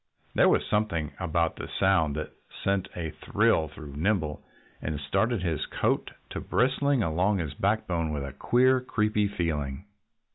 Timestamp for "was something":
0.49-1.11